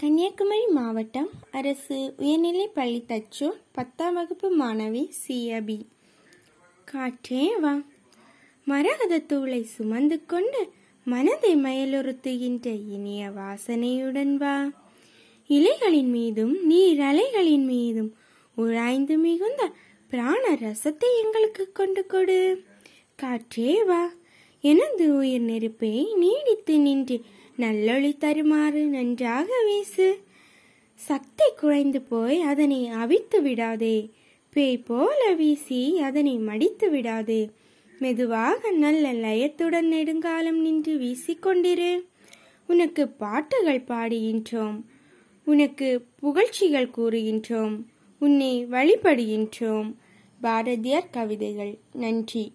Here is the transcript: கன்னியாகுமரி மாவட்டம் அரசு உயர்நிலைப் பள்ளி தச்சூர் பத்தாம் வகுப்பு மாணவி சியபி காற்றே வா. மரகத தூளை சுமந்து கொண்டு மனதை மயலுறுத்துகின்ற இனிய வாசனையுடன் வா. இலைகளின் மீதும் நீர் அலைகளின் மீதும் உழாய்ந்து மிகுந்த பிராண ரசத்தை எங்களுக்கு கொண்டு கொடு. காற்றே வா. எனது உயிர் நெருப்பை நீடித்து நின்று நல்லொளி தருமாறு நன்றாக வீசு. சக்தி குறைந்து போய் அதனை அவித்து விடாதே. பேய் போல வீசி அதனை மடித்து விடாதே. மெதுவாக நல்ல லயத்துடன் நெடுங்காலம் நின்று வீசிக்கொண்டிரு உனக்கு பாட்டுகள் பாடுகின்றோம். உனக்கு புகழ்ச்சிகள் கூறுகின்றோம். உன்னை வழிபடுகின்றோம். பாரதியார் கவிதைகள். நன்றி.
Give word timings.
கன்னியாகுமரி 0.00 0.66
மாவட்டம் 0.66 1.30
அரசு 1.50 2.14
உயர்நிலைப் 2.16 2.74
பள்ளி 2.74 3.04
தச்சூர் 3.08 3.56
பத்தாம் 3.72 4.14
வகுப்பு 4.14 4.58
மாணவி 4.58 5.10
சியபி 5.26 5.86
காற்றே 6.84 7.58
வா. 7.60 7.80
மரகத 8.64 9.18
தூளை 9.18 9.62
சுமந்து 9.62 10.26
கொண்டு 10.26 10.72
மனதை 11.04 11.56
மயலுறுத்துகின்ற 11.56 12.66
இனிய 12.88 13.28
வாசனையுடன் 13.28 14.34
வா. 14.34 14.70
இலைகளின் 15.48 16.10
மீதும் 16.10 16.66
நீர் 16.66 17.00
அலைகளின் 17.00 17.64
மீதும் 17.64 18.14
உழாய்ந்து 18.56 19.18
மிகுந்த 19.18 19.70
பிராண 20.06 20.54
ரசத்தை 20.54 21.10
எங்களுக்கு 21.22 21.72
கொண்டு 21.72 22.06
கொடு. 22.06 22.62
காற்றே 23.16 23.84
வா. 23.84 24.10
எனது 24.60 25.16
உயிர் 25.16 25.40
நெருப்பை 25.40 26.14
நீடித்து 26.14 26.78
நின்று 26.78 27.20
நல்லொளி 27.56 28.18
தருமாறு 28.18 28.86
நன்றாக 28.86 29.52
வீசு. 29.64 30.18
சக்தி 30.94 31.44
குறைந்து 31.56 32.00
போய் 32.00 32.40
அதனை 32.40 32.88
அவித்து 32.88 33.42
விடாதே. 33.42 34.10
பேய் 34.50 34.78
போல 34.78 35.32
வீசி 35.32 35.98
அதனை 35.98 36.36
மடித்து 36.36 36.90
விடாதே. 36.90 37.50
மெதுவாக 37.98 38.70
நல்ல 38.70 39.12
லயத்துடன் 39.12 39.88
நெடுங்காலம் 39.88 40.60
நின்று 40.60 40.98
வீசிக்கொண்டிரு 40.98 42.04
உனக்கு 42.66 43.08
பாட்டுகள் 43.08 43.80
பாடுகின்றோம். 43.80 44.82
உனக்கு 45.44 46.04
புகழ்ச்சிகள் 46.20 46.90
கூறுகின்றோம். 46.96 47.82
உன்னை 48.18 48.66
வழிபடுகின்றோம். 48.66 49.94
பாரதியார் 50.40 51.10
கவிதைகள். 51.10 51.78
நன்றி. 51.92 52.52